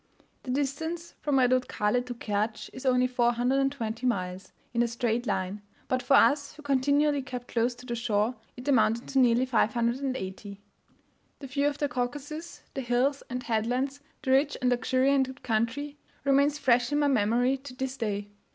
The 0.41 0.49
distance 0.49 1.13
from 1.21 1.35
Redutkale 1.37 2.03
to 2.07 2.15
Kertsch 2.15 2.71
is 2.73 2.87
only 2.87 3.05
420 3.05 4.07
miles 4.07 4.51
in 4.73 4.81
a 4.81 4.87
straight 4.87 5.27
line, 5.27 5.61
but 5.87 6.01
for 6.01 6.15
us, 6.15 6.53
who 6.55 6.63
continually 6.63 7.21
kept 7.21 7.49
close 7.49 7.75
to 7.75 7.85
the 7.85 7.93
shore, 7.93 8.33
it 8.57 8.67
amounted 8.67 9.07
to 9.09 9.19
nearly 9.19 9.45
580. 9.45 10.59
The 11.37 11.45
view 11.45 11.67
of 11.67 11.77
the 11.77 11.87
Caucasus 11.87 12.63
the 12.73 12.81
hills 12.81 13.21
and 13.29 13.43
headlands 13.43 13.99
the 14.23 14.31
rich 14.31 14.57
and 14.59 14.71
luxuriant 14.71 15.43
country 15.43 15.99
remains 16.23 16.57
fresh 16.57 16.91
in 16.91 16.97
my 16.97 17.07
memory 17.07 17.55
to 17.57 17.75
this 17.75 17.95
day. 17.95 18.29